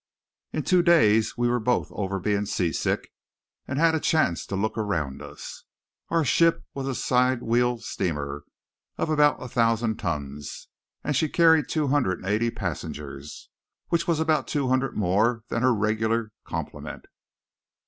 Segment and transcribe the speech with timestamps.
[0.51, 3.13] In two days we were both over being seasick,
[3.67, 5.63] and had a chance to look around us.
[6.09, 8.43] Our ship was a side wheel steamer
[8.97, 10.69] of about a thousand tons,
[11.03, 13.49] and she carried two hundred and eighty passengers,
[13.89, 17.05] which was about two hundred more than her regular complement.